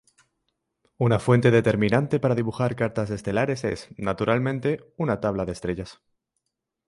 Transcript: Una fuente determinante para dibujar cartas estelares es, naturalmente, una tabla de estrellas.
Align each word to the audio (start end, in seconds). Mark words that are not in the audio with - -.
Una 0.97 1.19
fuente 1.19 1.51
determinante 1.51 2.19
para 2.19 2.33
dibujar 2.33 2.75
cartas 2.75 3.11
estelares 3.11 3.63
es, 3.63 3.87
naturalmente, 3.99 4.91
una 4.97 5.19
tabla 5.21 5.45
de 5.45 5.51
estrellas. 5.51 6.01